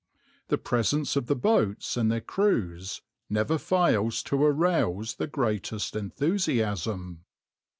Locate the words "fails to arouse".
3.59-5.13